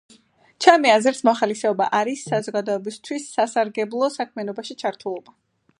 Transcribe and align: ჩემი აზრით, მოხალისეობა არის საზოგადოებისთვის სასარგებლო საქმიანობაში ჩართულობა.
ჩემი 0.65 0.91
აზრით, 0.93 1.19
მოხალისეობა 1.29 1.87
არის 1.97 2.23
საზოგადოებისთვის 2.31 3.29
სასარგებლო 3.37 4.13
საქმიანობაში 4.19 4.83
ჩართულობა. 4.85 5.41